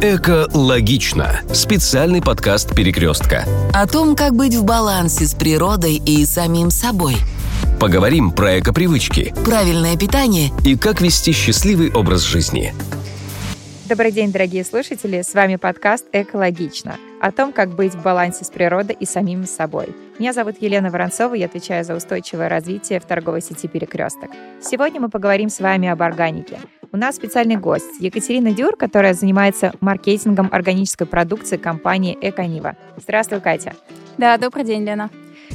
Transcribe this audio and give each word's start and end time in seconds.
Эко-логично. 0.00 1.40
Специальный 1.52 2.22
подкаст 2.22 2.74
«Перекрестка». 2.74 3.44
О 3.74 3.86
том, 3.86 4.14
как 4.14 4.34
быть 4.34 4.54
в 4.54 4.64
балансе 4.64 5.26
с 5.26 5.34
природой 5.34 5.96
и 5.96 6.24
самим 6.24 6.70
собой. 6.70 7.16
Поговорим 7.80 8.30
про 8.30 8.60
эко-привычки. 8.60 9.34
Правильное 9.44 9.96
питание. 9.96 10.50
И 10.64 10.76
как 10.76 11.00
вести 11.00 11.32
счастливый 11.32 11.92
образ 11.92 12.22
жизни. 12.22 12.72
Добрый 13.88 14.12
день, 14.12 14.30
дорогие 14.30 14.64
слушатели! 14.64 15.22
С 15.22 15.34
вами 15.34 15.56
подкаст 15.56 16.04
«Экологично» 16.12 16.96
о 17.20 17.32
том, 17.32 17.52
как 17.52 17.70
быть 17.74 17.94
в 17.94 18.02
балансе 18.02 18.44
с 18.44 18.50
природой 18.50 18.96
и 19.00 19.04
самим 19.04 19.46
собой. 19.46 19.96
Меня 20.18 20.32
зовут 20.32 20.56
Елена 20.60 20.90
Воронцова, 20.90 21.34
я 21.34 21.46
отвечаю 21.46 21.84
за 21.84 21.96
устойчивое 21.96 22.48
развитие 22.48 23.00
в 23.00 23.04
торговой 23.04 23.40
сети 23.40 23.66
«Перекресток». 23.66 24.30
Сегодня 24.62 25.00
мы 25.00 25.08
поговорим 25.08 25.48
с 25.48 25.58
вами 25.58 25.88
об 25.88 26.02
органике. 26.02 26.58
У 26.90 26.96
нас 26.96 27.16
специальный 27.16 27.56
гость 27.56 28.00
Екатерина 28.00 28.52
Дюр, 28.52 28.74
которая 28.74 29.12
занимается 29.12 29.72
маркетингом 29.80 30.48
органической 30.50 31.06
продукции 31.06 31.58
компании 31.58 32.16
«Эконива». 32.20 32.76
Здравствуй, 32.96 33.40
Катя. 33.40 33.74
Да, 34.16 34.38
добрый 34.38 34.64
день, 34.64 34.84
Лена. 34.84 35.10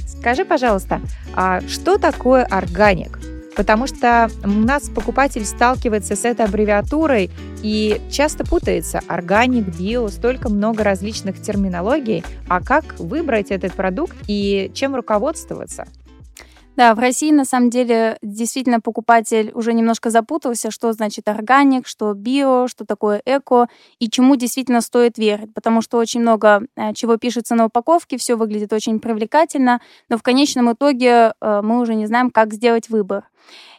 Скажи, 0.06 0.46
пожалуйста, 0.46 1.02
а 1.36 1.62
что 1.62 1.98
такое 1.98 2.44
органик? 2.46 3.20
потому 3.56 3.86
что 3.86 4.32
у 4.44 4.48
нас 4.48 4.90
покупатель 4.90 5.46
сталкивается 5.46 6.16
с 6.16 6.26
этой 6.26 6.46
аббревиатурой 6.46 7.30
и 7.62 8.02
часто 8.12 8.44
путается. 8.44 9.02
Органик, 9.08 9.68
био, 9.78 10.08
столько 10.08 10.50
много 10.50 10.84
различных 10.84 11.40
терминологий. 11.40 12.24
А 12.48 12.62
как 12.62 13.00
выбрать 13.00 13.52
этот 13.52 13.74
продукт 13.74 14.16
и 14.28 14.72
чем 14.74 14.96
руководствоваться? 14.96 15.86
Да, 16.76 16.96
в 16.96 17.00
России 17.00 17.32
на 17.32 17.46
самом 17.46 17.70
деле 17.70 18.18
действительно 18.24 18.82
покупатель 18.82 19.52
уже 19.54 19.74
немножко 19.74 20.10
запутался, 20.10 20.72
что 20.72 20.92
значит 20.92 21.28
органик, 21.28 21.86
что 21.86 22.14
био, 22.14 22.68
что 22.68 22.84
такое 22.84 23.22
эко 23.26 23.68
и 24.00 24.10
чему 24.10 24.36
действительно 24.36 24.82
стоит 24.82 25.20
верить, 25.20 25.54
потому 25.54 25.84
что 25.84 25.98
очень 25.98 26.22
много 26.22 26.64
э, 26.76 26.94
чего 26.96 27.18
пишется 27.18 27.54
на 27.54 27.66
упаковке, 27.66 28.18
все 28.18 28.36
выглядит 28.36 28.74
очень 28.74 29.00
привлекательно, 29.00 29.82
но 30.10 30.18
в 30.18 30.24
конечном 30.24 30.74
итоге 30.74 31.34
э, 31.40 31.62
мы 31.62 31.80
уже 31.80 31.94
не 31.94 32.08
знаем, 32.08 32.32
как 32.32 32.54
сделать 32.54 32.90
выбор. 32.90 33.26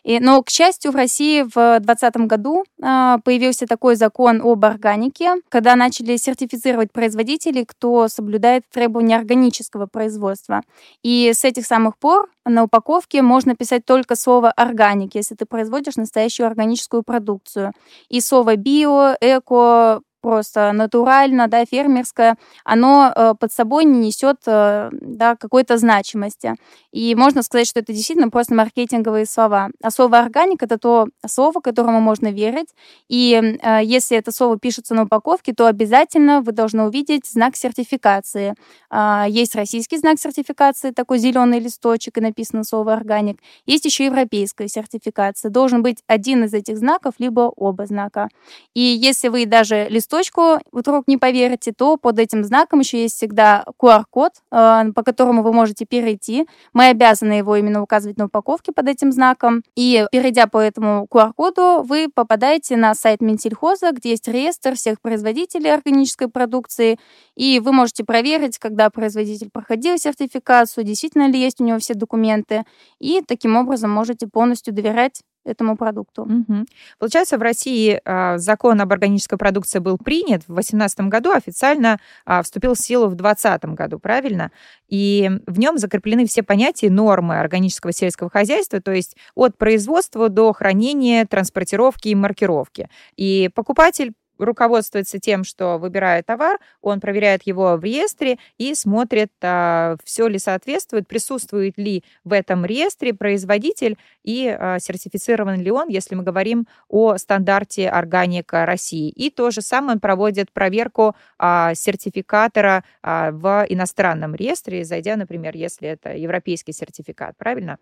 И, 0.05 0.21
но, 0.21 0.43
к 0.43 0.51
счастью, 0.51 0.93
в 0.93 0.97
России 0.97 1.43
в 1.43 1.81
2020 1.81 2.17
году 2.29 2.65
э, 2.83 3.17
появился 3.25 3.67
такой 3.67 3.97
закон 3.97 4.43
об 4.45 4.65
органике, 4.65 5.37
когда 5.49 5.77
начали 5.77 6.17
сертифицировать 6.17 6.93
производителей, 6.93 7.65
кто 7.65 8.09
соблюдает 8.09 8.65
требования 8.71 9.17
органического 9.17 9.87
производства. 9.87 10.61
И 11.03 11.33
с 11.35 11.45
этих 11.45 11.65
самых 11.65 11.97
пор 11.97 12.29
на 12.45 12.65
упаковке 12.65 13.23
можно 13.23 13.57
писать 13.57 13.87
только 13.87 14.15
слово 14.15 14.51
«органик», 14.51 15.15
если 15.15 15.35
ты 15.35 15.47
производишь 15.47 15.97
настоящую 15.97 16.47
органическую 16.47 17.03
продукцию. 17.03 17.73
И 18.11 18.21
слово 18.21 18.57
«био», 18.57 19.17
«эко», 19.21 20.03
просто 20.25 20.73
натурально, 20.73 21.49
да, 21.49 21.67
фермерское, 21.67 22.37
оно 22.65 23.13
э, 23.15 23.35
под 23.39 23.53
собой 23.53 23.85
не 23.85 24.07
несет 24.07 24.39
э, 24.47 24.89
да, 24.91 25.37
какой-то 25.37 25.77
значимости. 25.77 26.55
И 26.93 27.15
можно 27.15 27.43
сказать, 27.43 27.69
что 27.69 27.81
это 27.81 27.93
действительно 27.93 28.31
просто 28.31 28.55
маркетинговые 28.55 29.27
слова. 29.27 29.69
А 29.83 29.91
слово 29.91 30.21
«органик»— 30.21 30.63
это 30.67 30.79
то 30.79 31.09
слово, 31.27 31.61
которому 31.61 32.01
можно 32.01 32.29
верить. 32.29 32.69
И 33.11 33.35
э, 33.35 33.81
если 33.85 34.17
это 34.17 34.33
слово 34.33 34.59
пишется 34.59 34.95
на 34.95 35.03
упаковке, 35.03 35.53
то 35.53 35.67
обязательно 35.67 36.41
вы 36.41 36.53
должны 36.53 36.85
увидеть 36.85 37.27
знак 37.27 37.55
сертификации. 37.55 38.55
Э, 38.91 39.27
есть 39.29 39.55
российский 39.55 39.99
знак 39.99 40.19
сертификации, 40.19 40.93
такой 40.93 41.19
зеленый 41.19 41.61
листочек, 41.61 42.17
и 42.17 42.23
написано 42.23 42.65
слово 42.65 42.95
«органик». 42.95 43.41
Есть 43.67 43.85
еще 43.85 44.07
европейская 44.07 44.69
сертификация. 44.69 45.51
Должен 45.51 45.83
быть 45.83 45.99
один 46.07 46.45
из 46.45 46.55
этих 46.55 46.79
знаков, 46.79 47.17
либо 47.19 47.53
оба 47.55 47.85
знака. 47.85 48.29
И 48.73 48.81
если 48.81 49.29
вы 49.29 49.45
даже 49.45 49.87
листочек 49.91 50.14
листочку, 50.15 50.61
вдруг 50.73 51.05
не 51.07 51.17
поверите, 51.17 51.73
то 51.73 51.97
под 51.97 52.19
этим 52.19 52.45
знаком 52.45 52.81
еще 52.81 53.03
есть 53.03 53.17
всегда 53.17 53.65
QR-код, 53.81 54.33
э, 54.51 54.85
по 54.95 55.03
которому 55.03 55.43
вы 55.43 55.53
можете 55.53 55.85
перейти. 55.87 56.47
Мы 56.73 56.89
обязаны 56.89 57.33
его 57.33 57.57
именно 57.57 57.83
указывать 57.83 58.19
на 58.19 58.27
упаковке 58.27 58.73
под 58.73 58.89
этим 58.89 59.13
знаком. 59.13 59.63
И 59.77 60.07
перейдя 60.13 60.47
по 60.47 60.59
этому 60.59 61.07
QR-коду, 61.11 61.83
вы 61.85 62.09
попадаете 62.15 62.77
на 62.77 62.95
сайт 62.95 63.21
Минсельхоза, 63.21 63.93
где 63.93 64.11
есть 64.11 64.29
реестр 64.29 64.75
всех 64.75 65.01
производителей 65.01 65.73
органической 65.73 66.29
продукции, 66.29 66.99
и 67.37 67.61
вы 67.61 67.73
можете 67.73 68.05
проверить, 68.05 68.59
когда 68.59 68.91
производитель 68.91 69.51
проходил 69.53 69.99
сертификацию, 69.99 70.85
действительно 70.85 71.29
ли 71.29 71.39
есть 71.39 71.61
у 71.61 71.65
него 71.65 71.79
все 71.79 71.95
документы, 71.95 72.65
и 73.01 73.23
таким 73.27 73.57
образом 73.57 73.91
можете 73.91 74.27
полностью 74.27 74.73
доверять 74.73 75.23
этому 75.45 75.77
продукту. 75.77 76.23
Угу. 76.23 76.67
Получается, 76.99 77.39
в 77.39 77.43
России 77.43 78.01
а, 78.05 78.39
закон 78.39 78.81
об 78.81 78.93
органической 78.93 79.37
продукции 79.37 79.79
был 79.79 79.99
принят 79.99 80.43
в 80.43 80.55
2018 80.55 81.01
году, 81.03 81.33
официально 81.33 81.99
а, 82.25 82.43
вступил 82.43 82.75
в 82.75 82.79
силу 82.79 83.07
в 83.07 83.15
2020 83.15 83.65
году, 83.77 83.99
правильно? 83.99 84.51
И 84.89 85.31
в 85.47 85.59
нем 85.59 85.79
закреплены 85.79 86.27
все 86.27 86.43
понятия 86.43 86.91
нормы 86.91 87.39
органического 87.39 87.93
сельского 87.93 88.31
хозяйства, 88.31 88.81
то 88.81 88.93
есть 88.93 89.17
от 89.35 89.57
производства 89.59 90.29
до 90.29 90.53
хранения, 90.53 91.27
транспортировки 91.27 92.09
и 92.09 92.15
маркировки. 92.15 92.89
И 93.17 93.51
покупатель 93.55 94.13
руководствуется 94.39 95.19
тем, 95.19 95.45
что 95.45 95.79
выбирая 95.79 96.23
товар, 96.23 96.59
он 96.81 97.01
проверяет 97.01 97.43
его 97.45 97.77
в 97.77 97.85
реестре 97.85 98.39
и 98.59 98.75
смотрит, 98.75 99.33
а, 99.43 99.97
все 100.05 100.27
ли 100.27 100.39
соответствует, 100.39 101.07
присутствует 101.09 101.79
ли 101.79 102.05
в 102.25 102.33
этом 102.33 102.65
реестре 102.65 103.15
производитель 103.15 103.97
и 104.23 104.49
а, 104.49 104.79
сертифицирован 104.79 105.61
ли 105.61 105.71
он, 105.71 105.89
если 105.89 106.15
мы 106.15 106.23
говорим 106.23 106.67
о 106.89 107.17
стандарте 107.17 107.89
органика 107.89 108.67
России. 108.67 109.09
И 109.11 109.31
то 109.31 109.51
же 109.51 109.63
самое 109.63 109.95
он 109.95 110.01
проводит 110.01 110.53
проверку 110.53 111.15
а, 111.39 111.75
сертификатора 111.75 112.85
а, 113.03 113.31
в 113.31 113.67
иностранном 113.69 114.35
реестре, 114.35 114.85
зайдя, 114.85 115.17
например, 115.17 115.57
если 115.57 115.89
это 115.89 116.15
европейский 116.15 116.73
сертификат, 116.73 117.37
правильно? 117.37 117.79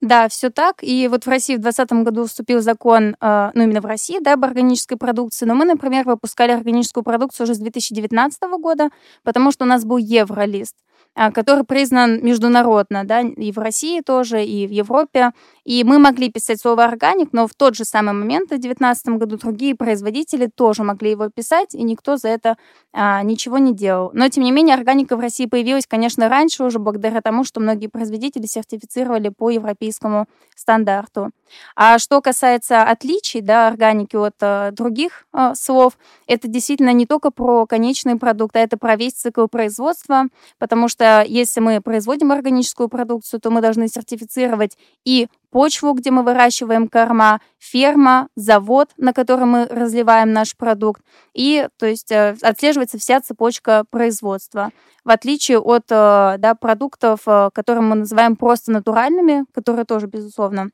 Да, 0.00 0.28
все 0.28 0.50
так. 0.50 0.76
И 0.82 1.08
вот 1.08 1.26
в 1.26 1.28
России 1.28 1.56
в 1.56 1.60
2020 1.60 2.04
году 2.04 2.26
вступил 2.26 2.60
закон, 2.60 3.16
э, 3.20 3.50
ну 3.54 3.62
именно 3.64 3.80
в 3.80 3.86
России, 3.86 4.18
да, 4.20 4.34
об 4.34 4.44
органической 4.44 4.96
продукции. 4.96 5.44
Но 5.44 5.54
мы, 5.54 5.64
например, 5.64 6.04
выпускали 6.06 6.52
органическую 6.52 7.02
продукцию 7.02 7.44
уже 7.44 7.54
с 7.54 7.58
2019 7.58 8.58
года, 8.58 8.90
потому 9.24 9.50
что 9.50 9.64
у 9.64 9.68
нас 9.68 9.84
был 9.84 9.96
евролист. 9.96 10.76
А, 11.20 11.32
который 11.32 11.64
признан 11.64 12.24
международно, 12.24 13.02
да, 13.02 13.22
и 13.22 13.50
в 13.50 13.58
России 13.58 14.02
тоже, 14.02 14.44
и 14.44 14.68
в 14.68 14.70
Европе. 14.70 15.32
И 15.64 15.82
мы 15.82 15.98
могли 15.98 16.30
писать 16.30 16.60
слово 16.60 16.84
«органик», 16.84 17.30
но 17.32 17.48
в 17.48 17.54
тот 17.54 17.74
же 17.74 17.84
самый 17.84 18.12
момент, 18.12 18.46
в 18.46 18.50
2019 18.50 19.08
году, 19.18 19.36
другие 19.36 19.74
производители 19.74 20.46
тоже 20.46 20.84
могли 20.84 21.10
его 21.10 21.28
писать, 21.28 21.74
и 21.74 21.82
никто 21.82 22.16
за 22.18 22.28
это 22.28 22.56
а, 22.92 23.24
ничего 23.24 23.58
не 23.58 23.74
делал. 23.74 24.12
Но, 24.14 24.28
тем 24.28 24.44
не 24.44 24.52
менее, 24.52 24.76
органика 24.76 25.16
в 25.16 25.20
России 25.20 25.46
появилась, 25.46 25.88
конечно, 25.88 26.28
раньше 26.28 26.62
уже, 26.62 26.78
благодаря 26.78 27.20
тому, 27.20 27.42
что 27.42 27.58
многие 27.58 27.88
производители 27.88 28.46
сертифицировали 28.46 29.28
по 29.28 29.50
европейскому 29.50 30.26
стандарту. 30.54 31.30
А 31.74 31.98
что 31.98 32.20
касается 32.20 32.82
отличий 32.82 33.40
да, 33.40 33.66
органики 33.66 34.14
от 34.14 34.36
а, 34.40 34.70
других 34.70 35.26
а, 35.32 35.56
слов, 35.56 35.98
это 36.28 36.46
действительно 36.46 36.92
не 36.92 37.06
только 37.06 37.32
про 37.32 37.66
конечный 37.66 38.16
продукт, 38.16 38.54
а 38.54 38.60
это 38.60 38.78
про 38.78 38.94
весь 38.94 39.14
цикл 39.14 39.46
производства, 39.48 40.26
потому 40.58 40.86
что 40.88 41.07
если 41.26 41.60
мы 41.60 41.80
производим 41.80 42.32
органическую 42.32 42.88
продукцию, 42.88 43.40
то 43.40 43.50
мы 43.50 43.60
должны 43.60 43.88
сертифицировать 43.88 44.76
и 45.04 45.28
почву, 45.50 45.92
где 45.92 46.10
мы 46.10 46.22
выращиваем 46.22 46.88
корма, 46.88 47.40
ферма, 47.58 48.28
завод, 48.36 48.90
на 48.96 49.12
котором 49.12 49.50
мы 49.50 49.66
разливаем 49.66 50.32
наш 50.32 50.56
продукт. 50.56 51.02
И, 51.34 51.68
то 51.78 51.86
есть, 51.86 52.12
э, 52.12 52.36
отслеживается 52.42 52.98
вся 52.98 53.20
цепочка 53.20 53.84
производства. 53.90 54.70
В 55.04 55.10
отличие 55.10 55.58
от 55.58 55.84
э, 55.90 56.36
да, 56.38 56.54
продуктов, 56.54 57.20
э, 57.26 57.50
которые 57.54 57.82
мы 57.82 57.96
называем 57.96 58.36
просто 58.36 58.72
натуральными, 58.72 59.44
которые 59.54 59.84
тоже, 59.84 60.06
безусловно, 60.06 60.70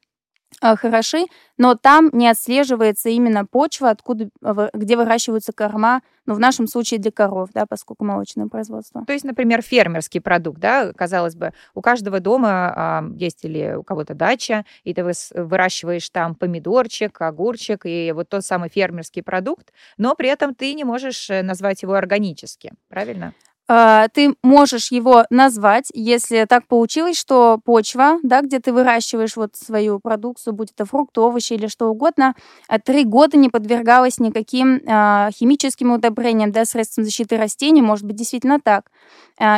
хороши, 0.61 1.27
но 1.59 1.75
там 1.75 2.11
не 2.13 2.29
отслеживается 2.29 3.09
именно 3.09 3.47
почва, 3.47 3.91
откуда, 3.91 4.29
где 4.73 4.97
выращиваются 4.97 5.53
корма, 5.53 6.03
ну, 6.27 6.35
в 6.35 6.39
нашем 6.39 6.67
случае 6.67 7.01
для 7.01 7.11
коров, 7.11 7.51
да, 7.53 7.67
поскольку 7.67 8.05
молочное 8.05 8.47
производство. 8.47 9.05
То 9.05 9.13
есть, 9.13 9.25
например, 9.25 9.61
фермерский 9.63 10.21
продукт, 10.21 10.59
да, 10.59 10.93
казалось 10.93 11.35
бы, 11.35 11.53
у 11.75 11.83
каждого 11.83 12.21
дома 12.21 12.73
а, 12.75 13.05
есть 13.17 13.45
или 13.45 13.75
у 13.75 13.83
кого-то 13.83 14.15
дача, 14.15 14.65
и 14.85 14.95
ты 14.95 15.05
выращиваешь 15.35 16.09
там 16.09 16.35
помидорчик, 16.35 17.21
огурчик, 17.21 17.85
и 17.85 18.13
вот 18.13 18.29
тот 18.31 18.45
самый 18.45 18.71
фермерский 18.71 19.23
продукт, 19.23 19.73
но 19.99 20.15
при 20.15 20.29
этом 20.29 20.55
ты 20.55 20.73
не 20.75 20.85
можешь 20.85 21.29
э, 21.29 21.43
назвать 21.43 21.83
его 21.83 21.93
органическим, 21.93 22.73
правильно? 22.89 23.35
Э, 23.69 24.09
ты 24.13 24.35
можешь 24.43 24.91
его 24.91 25.25
назвать, 25.31 25.91
если 25.95 26.45
так 26.49 26.67
получилось, 26.67 27.19
что 27.19 27.59
почва, 27.65 28.19
да, 28.23 28.41
где 28.43 28.59
ты 28.61 28.73
выращиваешь 28.73 29.37
вот 29.37 29.57
свою 29.57 30.01
продукцию, 30.01 30.55
будь 30.55 30.71
это 30.73 30.85
фрукты, 30.85 31.21
овощи 31.21 31.55
или 31.55 31.67
что 31.67 31.89
угодно, 31.89 32.35
э, 32.69 32.79
три 32.79 33.05
года 33.05 33.37
не 33.37 33.49
подвергалась 33.49 34.19
никаким 34.19 34.77
э, 34.77 35.31
химическим 35.33 35.93
удобрениям, 35.93 36.53
да, 36.53 36.65
средствам 36.65 37.05
защиты 37.05 37.37
растений, 37.37 37.83
может 37.83 38.05
быть, 38.05 38.17
действительно 38.17 38.61
так. 38.61 38.91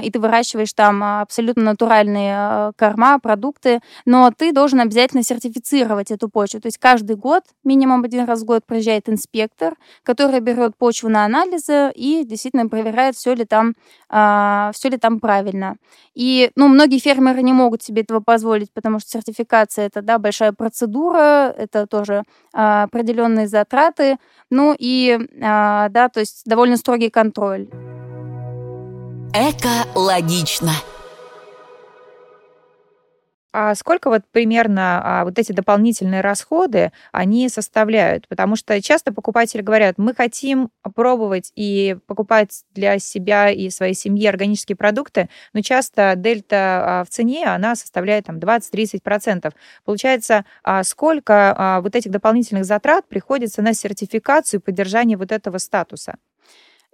И 0.03 0.11
ты 0.11 0.19
выращиваешь 0.19 0.73
там 0.73 1.05
абсолютно 1.05 1.63
натуральные 1.63 2.73
корма, 2.77 3.19
продукты, 3.19 3.81
но 4.07 4.31
ты 4.31 4.53
должен 4.53 4.81
обязательно 4.81 5.23
сертифицировать 5.23 6.11
эту 6.11 6.31
почву. 6.31 6.61
То 6.63 6.69
есть 6.69 6.79
каждый 6.79 7.17
год, 7.17 7.43
минимум 7.63 8.03
один 8.03 8.25
раз 8.25 8.41
в 8.41 8.47
год, 8.47 8.65
приезжает 8.65 9.11
инспектор, 9.11 9.75
который 10.03 10.41
берет 10.41 10.79
почву 10.79 11.11
на 11.11 11.27
анализы 11.27 11.93
и 11.95 12.25
действительно 12.25 12.69
проверяет, 12.69 13.17
все 13.17 13.35
ли 13.35 13.45
там, 13.45 13.75
э, 14.11 14.71
все 14.75 14.89
ли 14.89 14.99
там 14.99 15.21
правильно. 15.21 15.77
И, 16.15 16.51
ну, 16.57 16.69
многие 16.69 16.99
фермеры 16.99 17.43
не 17.43 17.53
могут 17.53 17.83
себе 17.83 18.03
этого 18.03 18.21
позволить, 18.21 18.73
потому 18.73 18.99
что 19.01 19.11
сертификация 19.11 19.87
это, 19.87 20.03
да, 20.03 20.19
большая 20.19 20.53
процедура, 20.53 21.55
это 21.57 21.87
тоже 21.87 22.23
э, 22.55 22.83
определенные 22.83 23.49
затраты, 23.49 24.17
ну 24.51 24.75
и, 24.79 25.19
э, 25.19 25.41
да, 25.41 26.09
то 26.13 26.21
есть 26.21 26.43
довольно 26.45 26.77
строгий 26.77 27.11
контроль. 27.11 27.69
Эко-логично. 29.35 30.73
А 33.59 33.75
сколько 33.75 34.11
вот 34.11 34.21
примерно 34.33 35.01
а, 35.03 35.25
вот 35.25 35.39
эти 35.39 35.53
дополнительные 35.53 36.21
расходы 36.21 36.93
они 37.11 37.49
составляют? 37.49 38.29
Потому 38.29 38.55
что 38.55 38.83
часто 38.83 39.15
покупатели 39.15 39.63
говорят, 39.63 39.95
мы 39.97 40.15
хотим 40.15 40.69
пробовать 40.95 41.53
и 41.57 41.97
покупать 42.07 42.65
для 42.75 42.99
себя 42.99 43.49
и 43.49 43.71
своей 43.71 43.95
семьи 43.95 44.27
органические 44.27 44.77
продукты, 44.77 45.31
но 45.55 45.63
часто 45.63 46.13
дельта 46.17 47.01
а, 47.01 47.05
в 47.05 47.09
цене, 47.09 47.47
она 47.47 47.77
составляет 47.77 48.27
там 48.27 48.39
20-30%. 48.39 49.55
Получается, 49.87 50.45
а 50.63 50.85
сколько 50.85 51.55
а, 51.57 51.81
вот 51.81 51.97
этих 51.97 52.11
дополнительных 52.11 52.67
затрат 52.67 53.09
приходится 53.09 53.63
на 53.63 53.73
сертификацию 53.73 54.61
и 54.61 54.63
поддержание 54.63 55.17
вот 55.17 55.33
этого 55.33 55.57
статуса? 55.57 56.17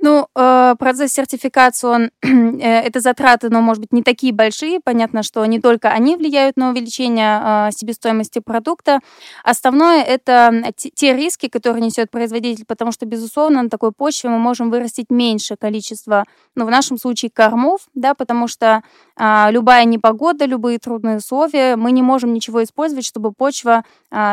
Ну, 0.04 0.26
э, 0.34 0.74
процесс 0.80 1.12
сертификации, 1.12 1.86
он, 1.86 2.10
э, 2.22 2.80
это 2.80 2.98
затраты, 2.98 3.50
но, 3.50 3.60
может 3.60 3.82
быть, 3.82 3.92
не 3.92 4.02
такие 4.02 4.32
большие. 4.32 4.80
Понятно, 4.82 5.22
что 5.22 5.44
не 5.46 5.60
только 5.60 5.90
они 5.90 6.16
влияют 6.16 6.56
на 6.56 6.70
увеличение 6.70 7.40
э, 7.40 7.70
себестоимости 7.70 8.40
продукта. 8.40 8.98
Основное— 9.44 10.02
это 10.02 10.72
те 10.76 11.16
риски, 11.16 11.48
которые 11.48 11.84
несет 11.84 12.10
производитель, 12.10 12.64
потому 12.66 12.90
что, 12.90 13.06
безусловно, 13.06 13.62
на 13.62 13.70
такой 13.70 13.92
почве 13.92 14.28
мы 14.28 14.40
можем 14.40 14.70
вырастить 14.72 15.08
меньше 15.08 15.54
количество, 15.54 16.24
ну, 16.56 16.66
в 16.66 16.70
нашем 16.70 16.98
случае, 16.98 17.30
кормов, 17.32 17.82
да, 17.94 18.14
потому 18.14 18.48
что 18.48 18.82
э, 19.16 19.46
любая 19.52 19.84
непогода, 19.84 20.46
любые 20.46 20.80
трудные 20.80 21.18
условия, 21.18 21.76
мы 21.76 21.92
не 21.92 22.02
можем 22.02 22.34
ничего 22.34 22.64
использовать, 22.64 23.06
чтобы 23.06 23.30
почва 23.30 23.84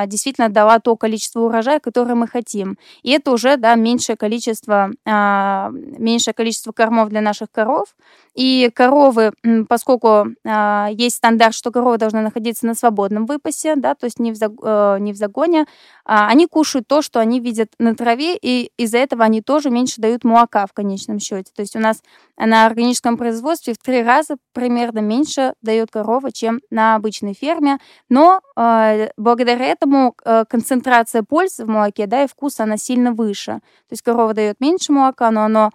действительно 0.07 0.49
дала 0.49 0.79
то 0.79 0.95
количество 0.95 1.41
урожая, 1.41 1.79
которое 1.79 2.15
мы 2.15 2.27
хотим. 2.27 2.77
И 3.01 3.11
это 3.11 3.31
уже, 3.31 3.57
да, 3.57 3.75
меньшее 3.75 4.17
количество 4.17 4.91
э, 5.05 5.69
меньшее 5.97 6.33
количество 6.33 6.71
кормов 6.71 7.09
для 7.09 7.21
наших 7.21 7.51
коров. 7.51 7.95
И 8.35 8.69
коровы, 8.73 9.31
поскольку 9.67 10.27
э, 10.43 10.87
есть 10.91 11.17
стандарт, 11.17 11.53
что 11.55 11.71
корова 11.71 11.97
должна 11.97 12.21
находиться 12.21 12.65
на 12.65 12.73
свободном 12.73 13.25
выпасе, 13.25 13.75
да, 13.75 13.95
то 13.95 14.05
есть 14.05 14.19
не 14.19 14.31
в, 14.31 14.37
э, 14.41 14.97
не 14.99 15.13
в 15.13 15.15
загоне, 15.15 15.65
они 16.03 16.47
кушают 16.47 16.87
то, 16.87 17.01
что 17.01 17.19
они 17.19 17.39
видят 17.39 17.71
на 17.77 17.95
траве, 17.95 18.35
и 18.35 18.71
из-за 18.77 18.97
этого 18.97 19.23
они 19.23 19.41
тоже 19.41 19.69
меньше 19.69 20.01
дают 20.01 20.23
молока 20.23 20.65
в 20.65 20.73
конечном 20.73 21.19
счете. 21.19 21.51
То 21.55 21.61
есть 21.61 21.75
у 21.75 21.79
нас 21.79 22.01
на 22.45 22.65
органическом 22.65 23.17
производстве 23.17 23.73
в 23.73 23.77
три 23.77 24.01
раза 24.01 24.37
примерно 24.53 24.99
меньше 24.99 25.53
дает 25.61 25.91
корова, 25.91 26.31
чем 26.31 26.61
на 26.69 26.95
обычной 26.95 27.33
ферме, 27.33 27.77
но 28.07 28.41
э, 28.55 29.09
благодаря 29.17 29.65
этому 29.65 30.15
э, 30.23 30.45
концентрация 30.49 31.23
пользы 31.23 31.65
в 31.65 31.67
молоке, 31.67 32.07
да, 32.07 32.23
и 32.23 32.27
вкус, 32.27 32.59
она 32.59 32.77
сильно 32.77 33.11
выше. 33.11 33.59
То 33.87 33.93
есть 33.93 34.01
корова 34.01 34.33
дает 34.33 34.59
меньше 34.59 34.91
молока, 34.91 35.29
но 35.31 35.43
оно 35.43 35.71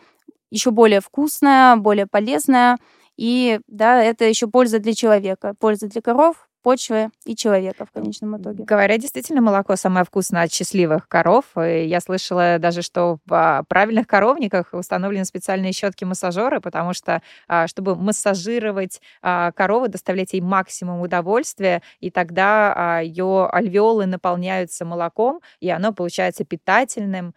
еще 0.51 0.71
более 0.71 1.01
вкусное, 1.01 1.77
более 1.77 2.07
полезное. 2.07 2.79
И 3.17 3.61
да, 3.69 4.03
это 4.03 4.25
еще 4.25 4.47
польза 4.47 4.79
для 4.79 4.95
человека, 4.95 5.55
польза 5.59 5.89
для 5.89 6.01
коров, 6.01 6.49
почвы 6.65 7.11
и 7.27 7.37
человека 7.37 7.85
в 7.85 7.93
конечном 7.93 8.41
итоге. 8.41 8.65
Говорят, 8.65 8.99
действительно, 8.99 9.43
молоко 9.43 9.77
самое 9.77 10.05
вкусное 10.07 10.45
от 10.45 10.53
счастливых 10.53 11.07
коров. 11.09 11.45
И 11.59 11.85
я 11.87 12.01
слышала 12.01 12.59
даже, 12.59 12.81
что 12.81 13.19
в 13.27 13.35
а, 13.35 13.63
правильных 13.69 14.07
коровниках 14.07 14.73
установлены 14.73 15.27
специальные 15.27 15.73
щетки-массажеры, 15.73 16.61
потому 16.61 16.95
что, 16.95 17.21
а, 17.49 17.67
чтобы 17.69 17.95
массажировать 17.97 19.03
а, 19.21 19.53
корову, 19.53 19.89
доставлять 19.89 20.33
ей 20.33 20.41
максимум 20.41 21.03
удовольствия, 21.03 21.83
и 22.01 22.11
тогда 22.11 23.01
ее 23.01 23.47
альвеолы 23.53 24.07
наполняются 24.07 24.87
молоком, 24.87 25.41
и 25.61 25.69
оно 25.69 25.93
получается 25.93 26.45
питательным 26.45 27.35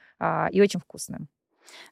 и 0.51 0.61
очень 0.61 0.79
вкусным. 0.79 1.27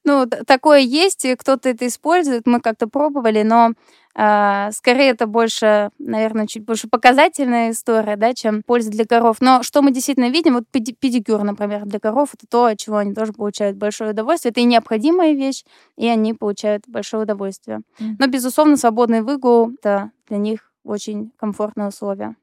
Ну, 0.03 0.25
такое 0.25 0.79
есть, 0.79 1.25
кто-то 1.37 1.69
это 1.69 1.87
использует, 1.87 2.45
мы 2.45 2.59
как-то 2.59 2.87
пробовали, 2.87 3.41
но 3.43 3.71
э, 4.15 4.71
скорее 4.71 5.09
это 5.09 5.27
больше, 5.27 5.89
наверное, 5.99 6.47
чуть 6.47 6.63
больше 6.63 6.87
показательная 6.87 7.71
история, 7.71 8.15
да, 8.15 8.33
чем 8.33 8.63
польза 8.63 8.91
для 8.91 9.05
коров. 9.05 9.37
Но 9.39 9.63
что 9.63 9.81
мы 9.81 9.91
действительно 9.91 10.29
видим, 10.29 10.55
вот 10.55 10.65
педикюр, 10.71 11.43
например, 11.43 11.85
для 11.85 11.99
коров, 11.99 12.29
это 12.33 12.45
то, 12.47 12.65
от 12.65 12.77
чего 12.77 12.97
они 12.97 13.13
тоже 13.13 13.33
получают 13.33 13.77
большое 13.77 14.11
удовольствие. 14.11 14.51
Это 14.51 14.61
и 14.61 14.65
необходимая 14.65 15.33
вещь, 15.33 15.63
и 15.97 16.07
они 16.07 16.33
получают 16.33 16.83
большое 16.87 17.23
удовольствие. 17.23 17.81
Но, 18.19 18.27
безусловно, 18.27 18.77
свободный 18.77 19.21
выгул— 19.21 19.71
это 19.79 20.11
для 20.27 20.37
них 20.37 20.71
очень 20.83 21.31
комфортные 21.37 21.87
условия. 21.87 22.35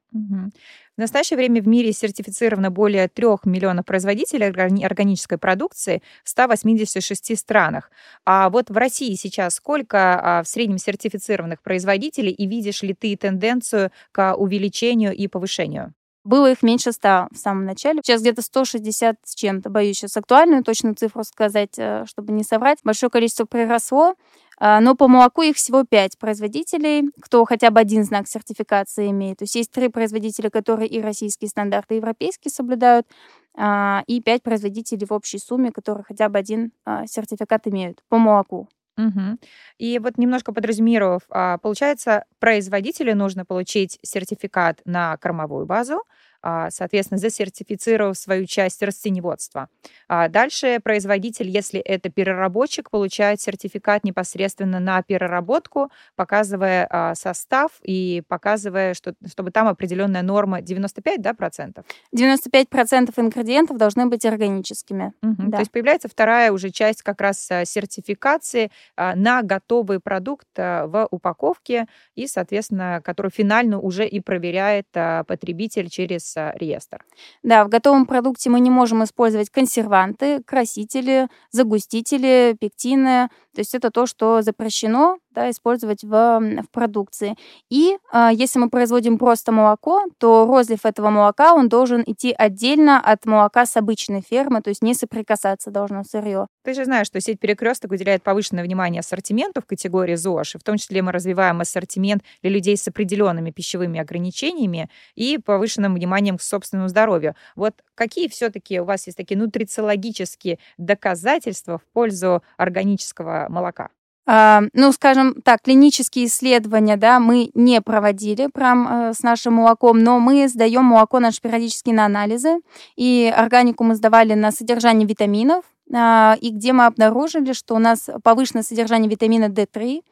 В 0.97 1.01
настоящее 1.01 1.39
время 1.39 1.63
в 1.63 1.69
мире 1.69 1.93
сертифицировано 1.93 2.71
более 2.71 3.09
3 3.09 3.27
миллионов 3.45 3.87
производителей 3.87 4.47
органической 4.47 5.39
продукции 5.39 6.03
в 6.23 6.29
186 6.29 7.39
странах. 7.39 7.91
А 8.27 8.51
вот 8.51 8.71
в 8.71 8.77
России 8.77 9.15
сейчас 9.15 9.55
сколько 9.55 10.39
а, 10.39 10.43
в 10.43 10.49
среднем 10.49 10.79
сертифицированных 10.79 11.63
производителей, 11.63 12.33
и 12.33 12.47
видишь 12.47 12.83
ли 12.83 12.95
ты 12.95 13.17
тенденцию 13.17 13.91
к 14.13 14.35
увеличению 14.37 15.15
и 15.15 15.29
повышению? 15.29 15.95
Было 16.25 16.51
их 16.51 16.63
меньше 16.63 16.93
100 16.93 17.29
в 17.33 17.37
самом 17.37 17.65
начале. 17.65 18.01
Сейчас 18.03 18.21
где-то 18.21 18.43
160 18.43 19.17
с 19.25 19.35
чем-то. 19.35 19.71
Боюсь 19.71 19.99
сейчас 19.99 20.17
актуальную 20.17 20.63
точную 20.63 20.95
цифру 20.95 21.25
сказать, 21.25 21.79
э, 21.79 22.05
чтобы 22.07 22.33
не 22.33 22.45
соврать. 22.45 22.79
Большое 22.85 23.11
количество 23.11 23.45
приросло. 23.45 24.15
А, 24.59 24.81
но 24.81 24.95
по 24.95 25.09
молоку 25.09 25.43
их 25.43 25.57
всего 25.57 25.83
5 25.83 26.19
производителей, 26.19 27.11
кто 27.21 27.45
хотя 27.45 27.71
бы 27.73 27.81
один 27.81 28.05
знак 28.05 28.29
сертификации 28.29 29.11
имеет. 29.11 29.39
То 29.39 29.45
есть 29.45 29.57
есть 29.57 29.73
три 29.73 29.89
производителя, 29.89 30.51
которые 30.51 30.89
и 30.89 31.01
российские 31.01 31.49
стандарты, 31.49 31.95
и 31.95 31.97
европейские 31.97 32.53
соблюдают, 32.53 33.09
а, 33.57 34.05
и 34.07 34.21
5 34.21 34.45
производителей 34.45 35.05
в 35.05 35.13
общей 35.13 35.39
сумме, 35.39 35.73
которые 35.73 36.05
хотя 36.05 36.29
бы 36.29 36.39
один 36.39 36.71
а, 36.85 37.07
сертификат 37.09 37.67
имеют 37.67 38.03
по 38.09 38.19
молоку. 38.19 38.69
Угу. 38.99 39.39
И 39.79 39.99
вот 39.99 40.19
немножко 40.19 40.53
подразумировав, 40.53 41.23
получается, 41.63 42.25
производителю 42.39 43.17
нужно 43.17 43.45
получить 43.47 43.99
сертификат 44.03 44.81
на 44.85 45.17
кормовую 45.17 45.67
базу, 45.67 45.95
а, 45.95 46.03
соответственно, 46.43 47.19
засертифицировав 47.19 48.17
свою 48.17 48.47
часть 48.47 48.83
растеневодства. 48.83 49.69
А 50.09 50.29
дальше 50.29 50.81
производитель, 50.83 51.49
если 51.49 51.81
это 51.81 52.11
переработчик, 52.11 52.91
получает 52.91 53.41
сертификат 53.41 54.05
непосредственно 54.05 54.81
на 54.81 55.03
переработку, 55.03 55.91
показывая 56.17 56.87
а, 56.91 57.15
состав 57.15 57.73
и 57.83 58.23
показывая, 58.29 58.95
что, 58.95 59.15
чтобы 59.31 59.51
там 59.51 59.69
определенная 59.69 60.23
норма 60.23 60.61
95 60.61 61.21
да, 61.23 61.35
процентов? 61.35 61.85
95 62.13 62.69
процентов 62.69 63.19
ингредиентов 63.19 63.77
должны 63.77 64.07
быть 64.07 64.25
органическими. 64.25 65.13
Угу. 65.23 65.51
Да. 65.51 65.57
То 65.59 65.61
есть 65.61 65.71
появляется 65.71 66.09
вторая 66.09 66.53
уже 66.53 66.71
часть 66.71 67.03
как 67.03 67.21
раз 67.21 67.39
сертификации 67.65 68.71
на 68.97 69.43
готовый 69.43 70.01
продукт 70.01 70.49
в 70.57 71.09
упаковке 71.11 71.87
и, 72.15 72.27
соответственно, 72.27 73.01
который 73.05 73.31
финально 73.31 73.79
уже 73.79 74.07
и 74.07 74.21
проверяет 74.21 74.87
потребитель 74.93 75.89
через 75.89 76.32
реестр. 76.55 77.05
Да, 77.43 77.65
в 77.65 77.69
готовом 77.69 78.07
продукте 78.07 78.51
мы 78.51 78.61
не 78.61 78.71
можем 78.71 79.05
использовать 79.05 79.51
консерванты, 79.51 80.43
красители, 80.43 81.29
загустители, 81.51 82.57
пектины. 82.59 83.29
То 83.55 83.61
есть 83.61 83.75
это 83.75 83.91
то, 83.91 84.07
что 84.07 84.43
запрещено 84.43 85.19
да, 85.35 85.51
использовать 85.51 86.05
в, 86.05 86.09
в 86.09 86.71
продукции. 86.71 87.37
И 87.71 87.97
э, 88.13 88.29
если 88.33 88.59
мы 88.59 88.71
производим 88.71 89.19
просто 89.19 89.53
молоко, 89.53 90.03
то 90.19 90.47
розлив 90.47 90.85
этого 90.85 91.11
молока, 91.11 91.55
он 91.55 91.69
должен 91.69 92.03
идти 92.07 92.35
отдельно 92.37 93.01
от 93.01 93.25
молока 93.27 93.67
с 93.67 93.77
обычной 93.77 94.23
фермы, 94.23 94.63
то 94.63 94.69
есть 94.69 94.83
не 94.83 94.95
соприкасаться 94.95 95.71
должно 95.71 96.05
сырье. 96.05 96.47
Ты 96.65 96.75
же 96.75 96.85
знаешь, 96.85 97.07
что 97.07 97.21
сеть 97.21 97.41
перекресток 97.41 97.93
уделяет 97.93 98.23
повышенное 98.23 98.63
внимание 98.63 99.01
ассортименту 99.01 99.61
в 99.61 99.67
категории 99.67 100.15
ЗОЖ, 100.15 100.57
и 100.57 100.59
в 100.59 100.63
том 100.63 100.77
числе 100.77 101.03
мы 101.03 101.13
развиваем 101.13 101.61
ассортимент 101.61 102.23
для 102.43 102.51
людей 102.51 102.77
с 102.77 102.87
определенными 102.87 103.51
пищевыми 103.51 103.99
ограничениями 103.99 104.91
и 105.15 105.39
повышенным 105.39 105.95
вниманием 105.95 106.39
к 106.39 106.43
собственному 106.43 106.89
здоровью. 106.89 107.35
Вот 107.57 107.75
какие 107.95 108.29
все-таки 108.29 108.81
у 108.81 108.85
вас 108.85 109.07
есть 109.07 109.17
такие 109.17 109.39
нутрициологические 109.39 110.59
доказательства 110.79 111.79
в 111.79 111.85
пользу 111.93 112.43
органического 112.57 113.42
молока? 113.49 113.91
А, 114.25 114.63
ну, 114.73 114.93
скажем 114.93 115.35
так, 115.43 115.63
клинические 115.63 116.27
исследования, 116.27 116.97
да, 116.97 117.19
мы 117.19 117.51
не 117.55 117.81
проводили 117.81 118.47
прям 118.47 118.87
э, 118.87 119.15
с 119.15 119.23
нашим 119.25 119.55
молоком, 119.55 119.99
но 119.99 120.21
мы 120.21 120.47
сдаем 120.49 120.85
молоко 120.85 121.19
наше 121.19 121.41
периодически 121.41 121.91
на 121.91 122.07
анализы, 122.07 122.61
и 122.95 123.33
органику 123.37 123.83
мы 123.83 123.97
сдавали 123.97 124.35
на 124.35 124.53
содержание 124.53 125.09
витаминов, 125.09 125.65
а, 125.93 126.37
и 126.41 126.51
где 126.51 126.73
мы 126.73 126.87
обнаружили, 126.87 127.53
что 127.53 127.75
у 127.75 127.79
нас 127.79 128.09
повышенное 128.23 128.63
содержание 128.63 129.11
витамина 129.11 129.47
D3, 129.47 130.03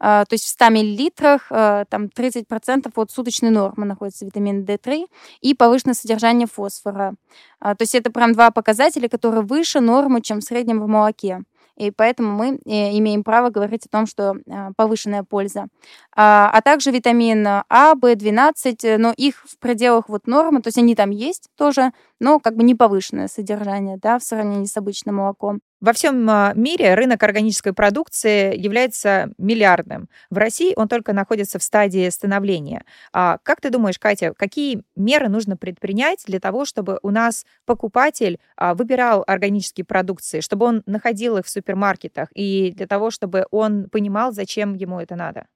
а, 0.00 0.24
то 0.24 0.34
есть 0.34 0.44
в 0.44 0.48
100 0.48 0.68
миллилитрах 0.70 1.48
а, 1.50 1.84
там 1.84 2.06
30% 2.06 2.90
от 2.94 3.10
суточной 3.10 3.50
нормы 3.50 3.84
находится 3.84 4.24
витамин 4.24 4.64
D3 4.64 5.06
и 5.40 5.54
повышенное 5.54 5.94
содержание 5.94 6.46
фосфора. 6.46 7.14
То 7.60 7.76
есть 7.80 7.94
это 7.94 8.10
прям 8.12 8.32
два 8.32 8.50
показателя, 8.50 9.08
которые 9.08 9.42
выше 9.42 9.80
нормы, 9.80 10.22
чем 10.22 10.40
в 10.40 10.44
среднем 10.44 10.80
в 10.80 10.86
молоке 10.86 11.42
и 11.78 11.90
поэтому 11.90 12.32
мы 12.32 12.58
э, 12.66 12.98
имеем 12.98 13.22
право 13.22 13.50
говорить 13.50 13.86
о 13.86 13.88
том, 13.88 14.06
что 14.06 14.34
э, 14.34 14.70
повышенная 14.76 15.22
польза. 15.22 15.68
А, 16.14 16.50
а 16.52 16.60
также 16.60 16.90
витамин 16.90 17.46
А, 17.46 17.94
В12, 17.94 18.98
но 18.98 19.14
их 19.16 19.44
в 19.48 19.58
пределах 19.58 20.08
вот 20.08 20.26
нормы, 20.26 20.60
то 20.60 20.68
есть 20.68 20.78
они 20.78 20.94
там 20.94 21.10
есть 21.10 21.50
тоже, 21.56 21.92
но 22.20 22.40
как 22.40 22.56
бы 22.56 22.62
не 22.62 22.74
повышенное 22.74 23.28
содержание, 23.28 23.98
да, 23.98 24.18
в 24.18 24.22
сравнении 24.22 24.66
с 24.66 24.76
обычным 24.76 25.16
молоком. 25.16 25.60
Во 25.80 25.92
всем 25.92 26.28
а, 26.28 26.52
мире 26.56 26.94
рынок 26.94 27.22
органической 27.22 27.72
продукции 27.72 28.56
является 28.56 29.30
миллиардным. 29.38 30.08
В 30.28 30.36
России 30.36 30.72
он 30.74 30.88
только 30.88 31.12
находится 31.12 31.60
в 31.60 31.62
стадии 31.62 32.08
становления. 32.10 32.84
А 33.12 33.38
как 33.44 33.60
ты 33.60 33.70
думаешь, 33.70 33.98
Катя, 33.98 34.34
какие 34.36 34.82
меры 34.96 35.28
нужно 35.28 35.56
предпринять 35.56 36.24
для 36.26 36.40
того, 36.40 36.64
чтобы 36.64 36.98
у 37.02 37.10
нас 37.10 37.46
покупатель 37.64 38.40
а, 38.56 38.74
выбирал 38.74 39.22
органические 39.26 39.84
продукции, 39.84 40.40
чтобы 40.40 40.66
он 40.66 40.82
находил 40.86 41.36
их 41.36 41.46
в 41.46 41.50
супермаркетах 41.50 42.28
и 42.34 42.72
для 42.74 42.88
того, 42.88 43.12
чтобы 43.12 43.46
он 43.52 43.88
понимал, 43.88 44.32
зачем 44.32 44.74
ему 44.74 44.98
это 45.00 45.14
надо? 45.14 45.46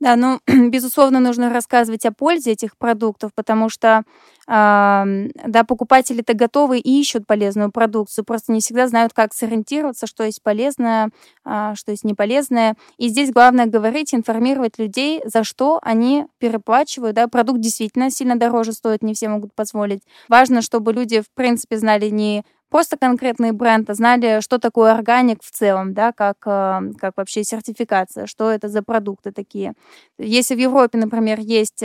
Да, 0.00 0.16
ну, 0.16 0.40
безусловно, 0.70 1.20
нужно 1.20 1.50
рассказывать 1.50 2.04
о 2.04 2.12
пользе 2.12 2.52
этих 2.52 2.76
продуктов, 2.76 3.30
потому 3.34 3.68
что, 3.68 4.02
э, 4.48 5.04
да, 5.46 5.64
покупатели-то 5.66 6.34
готовы 6.34 6.78
и 6.78 7.00
ищут 7.00 7.26
полезную 7.26 7.70
продукцию, 7.70 8.24
просто 8.24 8.52
не 8.52 8.60
всегда 8.60 8.88
знают, 8.88 9.12
как 9.12 9.32
сориентироваться, 9.32 10.06
что 10.06 10.24
есть 10.24 10.42
полезное, 10.42 11.10
э, 11.46 11.72
что 11.76 11.92
есть 11.92 12.04
неполезное. 12.04 12.74
И 12.98 13.08
здесь 13.08 13.30
главное 13.32 13.66
говорить, 13.66 14.14
информировать 14.14 14.78
людей, 14.78 15.22
за 15.24 15.44
что 15.44 15.78
они 15.82 16.26
переплачивают, 16.38 17.14
да, 17.16 17.28
продукт 17.28 17.60
действительно 17.60 18.10
сильно 18.10 18.36
дороже 18.36 18.72
стоит, 18.72 19.02
не 19.02 19.14
все 19.14 19.28
могут 19.28 19.54
позволить. 19.54 20.02
Важно, 20.28 20.60
чтобы 20.60 20.92
люди, 20.92 21.20
в 21.20 21.30
принципе, 21.34 21.78
знали 21.78 22.10
не 22.10 22.44
просто 22.74 22.96
конкретный 22.96 23.52
бренд, 23.52 23.88
а 23.88 23.94
знали, 23.94 24.40
что 24.40 24.58
такое 24.58 24.92
органик 24.94 25.44
в 25.44 25.50
целом, 25.52 25.94
да, 25.94 26.10
как, 26.12 26.38
э, 26.44 26.80
как 27.00 27.12
вообще 27.16 27.44
сертификация, 27.44 28.26
что 28.26 28.50
это 28.50 28.66
за 28.68 28.82
продукты 28.82 29.30
такие. 29.30 29.74
Если 30.18 30.56
в 30.56 30.58
Европе, 30.58 30.98
например, 30.98 31.38
есть 31.38 31.84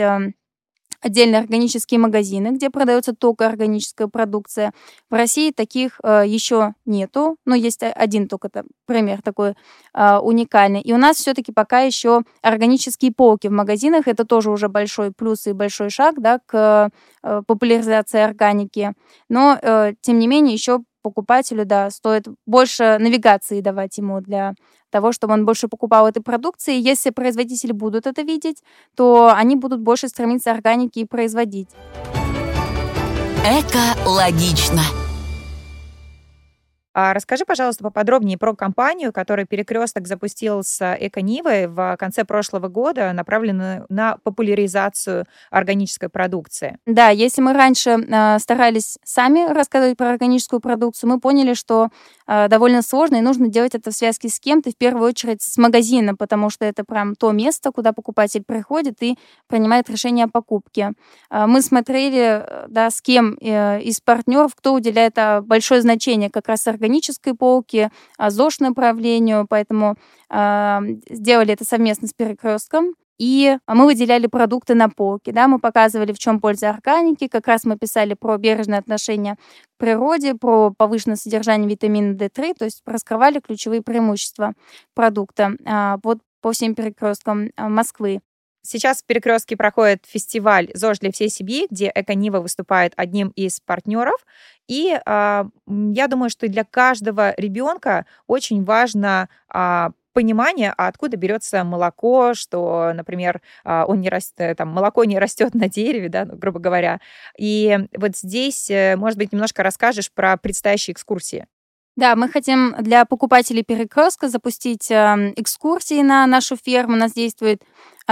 отдельные 1.00 1.40
органические 1.40 1.98
магазины, 2.00 2.48
где 2.48 2.70
продается 2.70 3.14
только 3.14 3.46
органическая 3.46 4.08
продукция. 4.08 4.72
В 5.10 5.14
России 5.14 5.50
таких 5.50 5.98
э, 6.02 6.24
еще 6.26 6.74
нету, 6.84 7.36
но 7.44 7.54
есть 7.54 7.82
один 7.82 8.28
только 8.28 8.48
там, 8.48 8.66
пример 8.86 9.22
такой 9.22 9.54
э, 9.94 10.18
уникальный. 10.18 10.80
И 10.80 10.92
у 10.92 10.98
нас 10.98 11.16
все-таки 11.16 11.52
пока 11.52 11.80
еще 11.80 12.22
органические 12.42 13.12
полки 13.12 13.48
в 13.48 13.52
магазинах. 13.52 14.08
Это 14.08 14.24
тоже 14.24 14.50
уже 14.50 14.68
большой 14.68 15.12
плюс 15.12 15.46
и 15.46 15.52
большой 15.52 15.90
шаг 15.90 16.20
да, 16.20 16.40
к 16.44 16.90
э, 17.22 17.42
популяризации 17.46 18.20
органики. 18.20 18.92
Но, 19.28 19.58
э, 19.60 19.94
тем 20.00 20.18
не 20.18 20.26
менее, 20.26 20.54
еще 20.54 20.80
покупателю, 21.02 21.64
да, 21.64 21.90
стоит 21.90 22.26
больше 22.46 22.98
навигации 22.98 23.60
давать 23.60 23.98
ему 23.98 24.20
для 24.20 24.54
того, 24.90 25.12
чтобы 25.12 25.34
он 25.34 25.46
больше 25.46 25.68
покупал 25.68 26.06
этой 26.06 26.22
продукции. 26.22 26.80
Если 26.80 27.10
производители 27.10 27.72
будут 27.72 28.06
это 28.06 28.22
видеть, 28.22 28.62
то 28.96 29.32
они 29.34 29.56
будут 29.56 29.80
больше 29.80 30.08
стремиться 30.08 30.50
органики 30.50 31.00
и 31.00 31.04
производить. 31.04 31.68
Эко-логично. 33.44 34.82
А 36.92 37.14
расскажи, 37.14 37.44
пожалуйста, 37.44 37.84
поподробнее 37.84 38.36
про 38.36 38.54
компанию, 38.54 39.12
которую 39.12 39.46
Перекресток 39.46 40.08
запустил 40.08 40.62
с 40.64 40.96
Эконивой 40.98 41.66
в 41.68 41.96
конце 41.98 42.24
прошлого 42.24 42.68
года, 42.68 43.12
направленную 43.12 43.86
на 43.88 44.16
популяризацию 44.22 45.26
органической 45.50 46.08
продукции. 46.08 46.78
Да, 46.86 47.10
если 47.10 47.42
мы 47.42 47.52
раньше 47.52 47.90
э, 47.90 48.38
старались 48.38 48.98
сами 49.04 49.52
рассказывать 49.52 49.96
про 49.96 50.10
органическую 50.10 50.60
продукцию, 50.60 51.10
мы 51.10 51.20
поняли, 51.20 51.54
что 51.54 51.90
э, 52.26 52.48
довольно 52.48 52.82
сложно 52.82 53.16
и 53.16 53.20
нужно 53.20 53.48
делать 53.48 53.74
это 53.74 53.90
в 53.90 53.94
связке 53.94 54.28
с 54.28 54.40
кем-то, 54.40 54.70
в 54.70 54.76
первую 54.76 55.08
очередь 55.08 55.42
с 55.42 55.56
магазином, 55.58 56.16
потому 56.16 56.50
что 56.50 56.64
это 56.64 56.84
прям 56.84 57.14
то 57.14 57.30
место, 57.32 57.70
куда 57.70 57.92
покупатель 57.92 58.42
приходит 58.42 59.02
и 59.02 59.16
принимает 59.46 59.88
решение 59.88 60.24
о 60.24 60.28
покупке. 60.28 60.92
Э, 61.30 61.46
мы 61.46 61.62
смотрели, 61.62 62.42
э, 62.44 62.66
да, 62.68 62.90
с 62.90 63.00
кем 63.00 63.36
э, 63.40 63.80
из 63.82 64.00
партнеров, 64.00 64.54
кто 64.56 64.74
уделяет 64.74 65.18
большое 65.42 65.82
значение 65.82 66.30
как 66.30 66.48
раз 66.48 66.66
органической 66.80 67.34
полки, 67.34 67.90
ЗОЖ 68.18 68.60
направлению, 68.60 69.46
поэтому 69.48 69.96
э, 70.30 70.78
сделали 71.10 71.52
это 71.52 71.64
совместно 71.64 72.08
с 72.08 72.12
перекрестком. 72.12 72.94
И 73.20 73.58
мы 73.66 73.84
выделяли 73.84 74.28
продукты 74.28 74.74
на 74.74 74.88
полке, 74.88 75.30
да, 75.30 75.46
мы 75.46 75.58
показывали, 75.58 76.12
в 76.12 76.18
чем 76.18 76.40
польза 76.40 76.70
органики, 76.70 77.28
как 77.28 77.46
раз 77.48 77.64
мы 77.64 77.76
писали 77.76 78.14
про 78.14 78.38
бережное 78.38 78.78
отношение 78.78 79.34
к 79.34 79.78
природе, 79.78 80.34
про 80.34 80.70
повышенное 80.70 81.16
содержание 81.16 81.68
витамина 81.68 82.14
D3, 82.14 82.54
то 82.58 82.64
есть 82.64 82.80
раскрывали 82.86 83.40
ключевые 83.40 83.82
преимущества 83.82 84.54
продукта 84.94 85.52
а, 85.66 85.98
вот 86.02 86.20
по 86.40 86.52
всем 86.52 86.74
перекресткам 86.74 87.50
а, 87.56 87.68
Москвы. 87.68 88.20
Сейчас 88.62 89.02
в 89.02 89.06
Перекрестке 89.06 89.56
проходит 89.56 90.04
фестиваль 90.06 90.68
ЗОЖ 90.74 90.98
для 91.00 91.12
всей 91.12 91.28
семьи, 91.28 91.66
где 91.70 91.90
Эконива 91.94 92.40
выступает 92.40 92.92
одним 92.96 93.28
из 93.28 93.60
партнеров. 93.60 94.24
И 94.68 94.92
э, 94.94 95.44
я 95.66 96.08
думаю, 96.08 96.30
что 96.30 96.48
для 96.48 96.64
каждого 96.64 97.34
ребенка 97.36 98.06
очень 98.26 98.64
важно 98.64 99.28
э, 99.52 99.88
понимание, 100.12 100.74
а 100.76 100.88
откуда 100.88 101.16
берется 101.16 101.64
молоко, 101.64 102.34
что, 102.34 102.92
например, 102.94 103.40
он 103.64 104.00
не 104.00 104.08
растет, 104.08 104.56
там, 104.56 104.68
молоко 104.68 105.04
не 105.04 105.18
растет 105.18 105.54
на 105.54 105.68
дереве, 105.68 106.08
да, 106.08 106.24
ну, 106.24 106.36
грубо 106.36 106.58
говоря. 106.58 107.00
И 107.38 107.78
вот 107.96 108.16
здесь, 108.16 108.70
э, 108.70 108.96
может 108.96 109.18
быть, 109.18 109.32
немножко 109.32 109.62
расскажешь 109.62 110.10
про 110.12 110.36
предстоящие 110.36 110.94
экскурсии. 110.94 111.46
Да, 111.96 112.16
мы 112.16 112.28
хотим 112.28 112.74
для 112.78 113.04
покупателей 113.04 113.62
перекрестка 113.62 114.28
запустить 114.28 114.90
э, 114.90 115.32
экскурсии 115.36 116.02
на 116.02 116.26
нашу 116.26 116.56
ферму. 116.56 116.94
У 116.94 116.96
нас 116.96 117.12
действует 117.12 117.62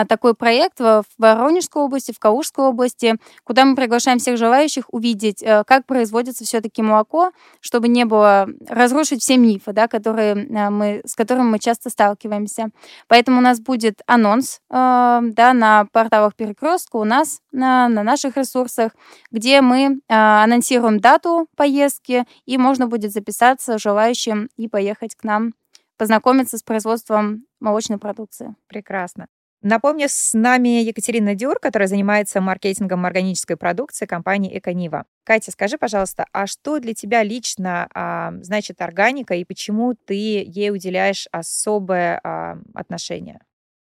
такой 0.07 0.35
проект 0.35 0.81
в 0.81 1.05
Воронежской 1.19 1.83
области, 1.83 2.13
в 2.13 2.19
Калужской 2.19 2.67
области, 2.67 3.17
куда 3.45 3.65
мы 3.65 3.77
приглашаем 3.77 4.19
всех 4.19 4.37
желающих 4.37 4.85
увидеть, 4.93 5.43
э, 5.43 5.65
как 5.67 5.87
производится 5.87 6.45
все-таки 6.45 6.83
молоко, 6.83 7.33
чтобы 7.61 7.89
не 7.89 8.05
было 8.05 8.49
разрушить 8.69 9.23
все 9.23 9.37
мифы, 9.37 9.73
да, 9.73 9.89
которые 9.89 10.35
э, 10.35 10.71
мы, 10.71 11.03
с 11.05 11.15
которыми 11.15 11.49
мы 11.49 11.59
часто 11.59 11.91
сталкиваемся. 11.91 12.71
Поэтому 13.07 13.39
у 13.39 13.41
нас 13.41 13.61
будет 13.61 14.03
анонс 14.07 14.61
э, 14.71 15.21
да, 15.23 15.53
на 15.53 15.87
порталах 15.93 16.35
Перекрестка, 16.35 16.97
у 16.97 17.05
нас 17.05 17.41
на, 17.53 17.89
на 17.89 18.03
наших 18.03 18.37
ресурсах, 18.37 18.93
где 19.31 19.61
мы 19.61 20.01
анонсируем 20.09 21.01
дату 21.01 21.49
поездки, 21.57 22.25
и 22.47 22.59
можно 22.59 22.87
будет 22.87 23.13
записаться 23.13 23.79
желающим 23.79 24.49
и 24.57 24.69
поехать 24.69 25.15
к 25.15 25.25
нам 25.25 25.55
познакомиться 25.97 26.57
с 26.57 26.63
производством 26.63 27.45
молочной 27.61 27.99
продукции. 27.99 28.55
Прекрасно. 28.69 29.27
Напомню, 29.63 30.07
с 30.09 30.35
нами 30.35 30.83
Екатерина 30.83 31.35
Дюр, 31.35 31.59
которая 31.59 31.89
занимается 31.89 32.41
маркетингом 32.41 33.05
органической 33.05 33.57
продукции 33.57 34.07
компании 34.07 34.57
Эконива. 34.57 35.05
Катя, 35.25 35.51
скажи, 35.51 35.79
пожалуйста, 35.79 36.27
а 36.33 36.47
что 36.47 36.79
для 36.79 36.95
тебя 36.95 37.25
лично 37.25 37.89
а, 37.93 38.33
значит 38.41 38.81
органика 38.81 39.35
и 39.35 39.45
почему 39.45 39.95
ты 39.95 40.15
ей 40.15 40.71
уделяешь 40.71 41.27
особое 41.33 42.21
а, 42.23 42.59
отношение? 42.73 43.41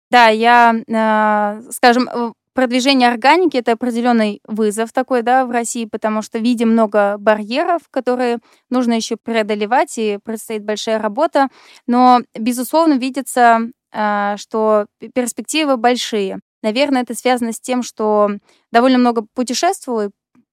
Да, 0.09 0.29
я, 0.29 0.75
а, 0.91 1.61
скажем, 1.69 2.09
продвижение 2.53 3.09
органики 3.09 3.57
это 3.57 3.73
определенный 3.73 4.41
вызов 4.47 4.91
такой, 4.91 5.21
да, 5.21 5.45
в 5.45 5.51
России, 5.51 5.85
потому 5.85 6.23
что 6.23 6.39
видим 6.39 6.71
много 6.71 7.17
барьеров, 7.17 7.83
которые 7.91 8.39
нужно 8.69 8.93
еще 8.93 9.15
преодолевать, 9.15 9.97
и 9.97 10.17
предстоит 10.23 10.63
большая 10.63 10.99
работа. 10.99 11.49
Но, 11.87 12.21
безусловно, 12.37 12.95
видится 12.95 13.69
что 13.91 14.85
перспективы 15.13 15.77
большие. 15.77 16.39
Наверное, 16.63 17.01
это 17.01 17.15
связано 17.15 17.53
с 17.53 17.59
тем, 17.59 17.83
что 17.83 18.29
довольно 18.71 18.97
много 18.97 19.25
путешествую, 19.33 20.11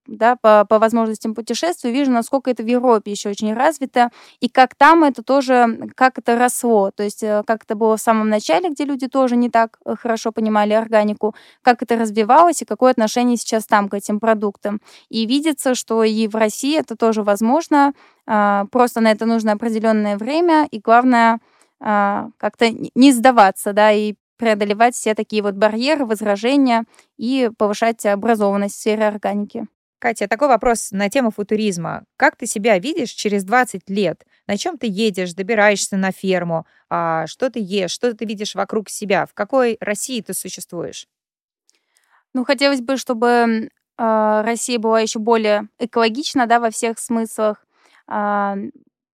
да, 0.09 0.37
по, 0.37 0.65
по 0.65 0.79
возможностям 0.79 1.35
путешествий, 1.35 1.93
вижу, 1.93 2.11
насколько 2.11 2.51
это 2.51 2.63
в 2.63 2.67
Европе 2.67 3.11
еще 3.11 3.29
очень 3.29 3.53
развито, 3.53 4.11
и 4.41 4.49
как 4.49 4.75
там 4.75 5.05
это 5.05 5.23
тоже, 5.23 5.93
как 5.95 6.19
это 6.19 6.39
росло, 6.39 6.91
то 6.91 7.03
есть 7.03 7.23
э, 7.23 7.43
как 7.47 7.65
это 7.65 7.75
было 7.75 7.97
в 7.97 8.01
самом 8.01 8.31
начале, 8.31 8.71
где 8.71 8.85
люди 8.85 9.07
тоже 9.07 9.37
не 9.37 9.51
так 9.51 9.79
э, 9.85 9.95
хорошо 9.97 10.33
понимали 10.33 10.73
органику, 10.73 11.35
как 11.63 11.83
это 11.83 11.97
развивалось 11.97 12.63
и 12.63 12.65
какое 12.65 12.91
отношение 12.91 13.37
сейчас 13.37 13.67
там 13.67 13.89
к 13.91 13.95
этим 13.95 14.19
продуктам. 14.19 14.81
И 15.11 15.27
видится, 15.27 15.75
что 15.75 16.03
и 16.03 16.27
в 16.27 16.35
России 16.35 16.79
это 16.79 16.97
тоже 16.97 17.23
возможно, 17.23 17.93
а, 18.27 18.65
просто 18.73 19.01
на 19.01 19.11
это 19.11 19.27
нужно 19.27 19.53
определенное 19.53 20.17
время, 20.17 20.67
и 20.71 20.81
главное— 20.81 21.35
а, 21.51 21.58
как-то 21.81 22.71
не 22.71 23.13
сдаваться, 23.13 23.73
да, 23.73 23.93
и 23.93 24.15
преодолевать 24.39 24.95
все 24.95 25.15
такие 25.15 25.43
вот 25.43 25.55
барьеры, 25.55 26.07
возражения 26.07 26.85
и 27.19 27.51
повышать 27.59 28.07
образованность 28.07 28.77
в 28.77 28.79
сфере 28.81 29.07
органики. 29.07 29.67
Катя, 29.99 30.29
такой 30.29 30.47
вопрос 30.47 30.93
на 30.93 31.11
тему 31.11 31.33
футуризма. 31.33 32.05
Как 32.17 32.37
ты 32.37 32.47
себя 32.47 32.79
видишь 32.79 33.11
через 33.11 33.43
20 33.43 33.91
лет? 33.91 34.25
На 34.47 34.57
чем 34.57 34.79
ты 34.79 34.87
едешь, 34.87 35.35
добираешься 35.35 35.97
на 35.97 36.13
ферму? 36.13 36.67
А 36.89 37.27
что 37.27 37.51
ты 37.51 37.59
ешь? 37.61 37.91
Что 37.91 38.15
ты 38.15 38.25
видишь 38.25 38.55
вокруг 38.55 38.91
себя? 38.91 39.27
В 39.27 39.35
какой 39.35 39.77
России 39.81 40.21
ты 40.21 40.35
существуешь? 40.35 41.09
Ну, 42.33 42.45
хотелось 42.45 42.81
бы, 42.81 42.97
чтобы 42.97 43.27
э, 43.99 44.43
Россия 44.45 44.79
была 44.79 45.01
еще 45.01 45.19
более 45.19 45.69
экологична, 45.81 46.47
да, 46.47 46.61
во 46.61 46.71
всех 46.71 47.01
смыслах. 47.01 47.67
Э, 48.09 48.55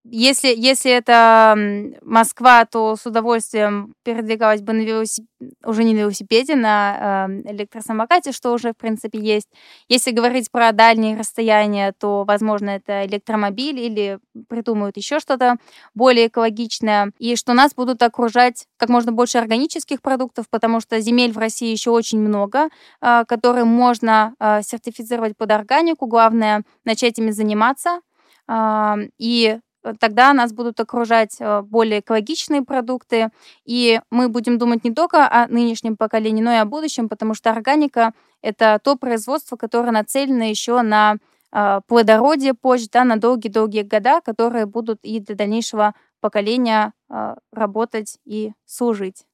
если, 0.05 0.49
если 0.55 0.93
это 0.93 1.57
Москва, 2.03 2.67
то 2.67 2.95
с 2.95 3.07
удовольствием 3.07 3.95
передвигалась 4.03 4.61
бы 4.61 4.75
на 4.75 4.83
велосипеде, 4.83 5.29
уже 5.65 5.85
не 5.85 5.95
на 5.95 6.01
велосипеде, 6.01 6.57
на 6.57 7.29
э, 7.29 7.53
электросамокате, 7.53 8.33
что 8.33 8.53
уже, 8.53 8.73
в 8.73 8.77
принципе, 8.77 9.19
есть. 9.19 9.49
Если 9.89 10.11
говорить 10.11 10.51
про 10.51 10.73
дальние 10.73 11.17
расстояния, 11.17 11.93
то, 11.99 12.25
возможно, 12.25 12.71
это 12.71 13.07
электромобиль 13.07 13.79
или 13.79 14.19
придумают 14.49 14.99
еще 14.99 15.21
что-то 15.21 15.57
более 15.95 16.27
экологичное. 16.27 17.13
И 17.19 17.35
что 17.37 17.55
нас 17.55 17.75
будут 17.75 18.03
окружать 18.03 18.67
как 18.77 18.91
можно 18.91 19.11
больше 19.11 19.39
органических 19.39 20.03
продуктов, 20.03 20.47
потому 20.51 20.81
что 20.81 21.01
земель 21.01 21.33
в 21.33 21.39
России 21.39 21.71
еще 21.71 21.91
очень 21.91 22.21
много, 22.21 22.69
э, 23.01 23.25
которые 23.27 23.65
можно 23.65 24.35
э, 24.39 24.61
сертифицировать 24.63 25.35
под 25.37 25.51
органику. 25.51 26.07
Главное 26.07 26.63
начать 26.85 27.19
ими 27.19 27.31
заниматься. 27.31 28.01
Uh, 28.47 29.11
и 29.17 29.59
тогда 29.99 30.33
нас 30.33 30.53
будут 30.53 30.81
окружать 30.81 31.37
э, 31.39 31.63
более 31.63 32.01
экологичные 32.01 32.63
продукты, 32.63 33.31
и 33.65 34.01
мы 34.11 34.29
будем 34.29 34.59
думать 34.59 34.85
не 34.85 34.95
только 34.95 35.29
о 35.29 35.47
нынешнем 35.49 35.97
поколении, 35.97 36.43
но 36.43 36.53
и 36.53 36.57
о 36.57 36.65
будущем, 36.65 37.09
потому 37.09 37.35
что 37.35 37.51
органика— 37.51 38.13
это 38.43 38.81
то 38.83 38.97
производство, 38.97 39.57
которое 39.57 39.91
нацелено 39.91 40.45
еще 40.45 40.83
на 40.83 41.17
э, 41.53 41.81
плодородие 41.87 42.55
позже, 42.55 42.87
да, 42.93 43.05
на 43.05 43.17
долгие-долгие 43.17 43.83
года, 43.83 44.21
которые 44.21 44.67
будут 44.67 45.01
и 45.03 45.21
для 45.21 45.35
дальнейшего 45.35 45.95
поколения 46.21 46.93
э, 47.11 47.35
работать 47.53 48.19
и 48.25 48.53
служить. 48.65 49.25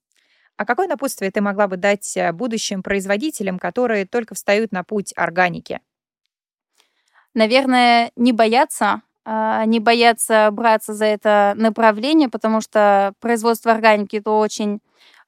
А 0.57 0.67
какое 0.67 0.89
напутствие 0.89 1.31
ты 1.31 1.41
могла 1.41 1.69
бы 1.69 1.79
дать 1.79 2.19
будущим 2.35 2.83
производителям, 2.83 3.59
которые 3.59 4.05
только 4.05 4.35
встают 4.35 4.73
на 4.73 4.85
путь 4.85 5.15
органики? 5.17 5.81
Наверное, 7.33 8.11
не 8.17 8.33
бояться 8.33 9.03
не 9.27 9.81
бояться 9.81 10.49
браться 10.53 10.95
за 10.95 11.05
это 11.05 11.53
направление, 11.57 12.29
потому 12.29 12.61
что 12.61 13.13
производство 13.21 13.73
органики 13.73 14.17
это 14.17 14.31
очень 14.31 14.81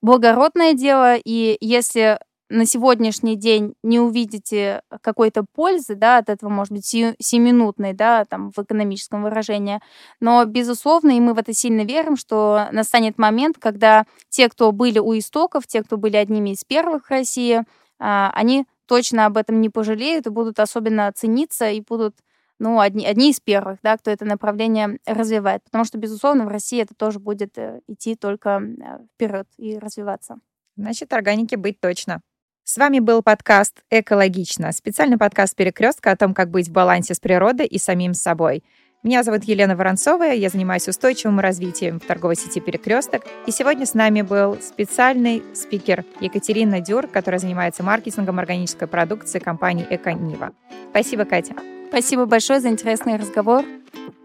благородное 0.02 0.74
дело, 0.74 1.16
и 1.16 1.56
если 1.60 2.18
на 2.52 2.66
сегодняшний 2.66 3.34
день 3.36 3.74
не 3.82 3.98
увидите 3.98 4.82
какой-то 5.00 5.44
пользы, 5.54 5.94
да, 5.94 6.18
от 6.18 6.28
этого, 6.28 6.50
может 6.50 6.72
быть, 6.72 6.84
сиюминутной, 6.84 7.94
да, 7.94 8.26
там, 8.26 8.50
в 8.54 8.58
экономическом 8.58 9.22
выражении, 9.22 9.80
но, 10.20 10.44
безусловно, 10.44 11.12
и 11.16 11.20
мы 11.20 11.32
в 11.32 11.38
это 11.38 11.54
сильно 11.54 11.82
верим, 11.82 12.16
что 12.16 12.68
настанет 12.70 13.16
момент, 13.16 13.56
когда 13.58 14.04
те, 14.28 14.50
кто 14.50 14.70
были 14.72 14.98
у 14.98 15.16
истоков, 15.18 15.66
те, 15.66 15.82
кто 15.82 15.96
были 15.96 16.16
одними 16.16 16.50
из 16.50 16.62
первых 16.64 17.06
в 17.06 17.10
России, 17.10 17.62
а, 17.98 18.30
они 18.34 18.66
точно 18.86 19.24
об 19.26 19.38
этом 19.38 19.62
не 19.62 19.70
пожалеют 19.70 20.26
и 20.26 20.30
будут 20.30 20.58
особенно 20.60 21.10
цениться 21.14 21.70
и 21.70 21.80
будут 21.80 22.16
ну, 22.62 22.78
одни, 22.78 23.04
одни 23.04 23.30
из 23.30 23.40
первых, 23.40 23.78
да, 23.82 23.96
кто 23.96 24.12
это 24.12 24.24
направление 24.24 24.98
развивает. 25.04 25.64
Потому 25.64 25.84
что, 25.84 25.98
безусловно, 25.98 26.44
в 26.44 26.48
России 26.48 26.80
это 26.80 26.94
тоже 26.94 27.18
будет 27.18 27.58
э, 27.58 27.80
идти 27.88 28.14
только 28.14 28.62
э, 28.62 28.98
вперед 29.14 29.48
и 29.58 29.78
развиваться. 29.78 30.36
Значит, 30.76 31.12
органики 31.12 31.56
быть 31.56 31.80
точно. 31.80 32.20
С 32.62 32.76
вами 32.76 33.00
был 33.00 33.22
подкаст 33.22 33.82
«Экологично», 33.90 34.70
специальный 34.70 35.18
подкаст 35.18 35.56
«Перекрестка» 35.56 36.12
о 36.12 36.16
том, 36.16 36.32
как 36.32 36.50
быть 36.50 36.68
в 36.68 36.72
балансе 36.72 37.14
с 37.14 37.20
природой 37.20 37.66
и 37.66 37.78
самим 37.78 38.14
собой. 38.14 38.62
Меня 39.02 39.24
зовут 39.24 39.42
Елена 39.42 39.74
Воронцова, 39.74 40.22
я 40.22 40.48
занимаюсь 40.48 40.86
устойчивым 40.86 41.40
развитием 41.40 41.98
в 41.98 42.06
торговой 42.06 42.36
сети 42.36 42.60
«Перекресток». 42.60 43.24
И 43.46 43.50
сегодня 43.50 43.86
с 43.86 43.94
нами 43.94 44.22
был 44.22 44.56
специальный 44.62 45.42
спикер 45.56 46.04
Екатерина 46.20 46.80
Дюр, 46.80 47.08
которая 47.08 47.40
занимается 47.40 47.82
маркетингом 47.82 48.38
органической 48.38 48.86
продукции 48.86 49.40
компании 49.40 49.86
«Эконива». 49.90 50.52
Спасибо, 50.92 51.24
Катя. 51.24 51.56
Спасибо 51.92 52.24
большое 52.24 52.58
за 52.58 52.70
интересный 52.70 53.16
разговор. 53.16 53.66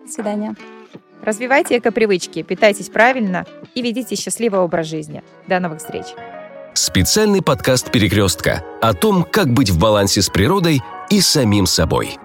До 0.06 0.10
свидания. 0.10 0.56
Развивайте 1.22 1.78
эко-привычки, 1.80 2.42
питайтесь 2.42 2.88
правильно 2.88 3.46
и 3.76 3.82
ведите 3.82 4.16
счастливый 4.16 4.62
образ 4.62 4.88
жизни. 4.88 5.22
До 5.50 5.60
новых 5.60 5.80
встреч. 5.80 6.06
Специальный 6.74 7.42
подкаст 7.42 7.92
«Перекрестка» 7.92 8.64
о 8.82 8.94
том, 8.94 9.25
как 9.30 9.50
быть 9.50 9.70
в 9.70 9.77
балансе 9.77 10.22
с 10.22 10.30
природой 10.30 10.80
и 11.10 11.20
самим 11.20 11.66
собой. 11.66 12.18